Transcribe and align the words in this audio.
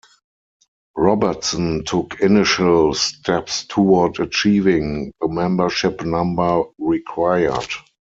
Robertson 0.97 1.83
took 1.85 2.21
initial 2.21 2.95
steps 2.95 3.65
toward 3.67 4.19
achieving 4.19 5.13
the 5.21 5.27
membership 5.27 6.01
number 6.03 6.63
required. 6.79 7.69